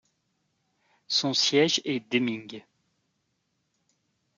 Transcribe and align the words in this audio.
Son 1.07 1.35
siège 1.35 1.79
est 1.85 1.99
Deming. 2.11 2.63